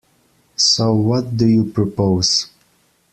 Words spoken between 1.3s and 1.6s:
do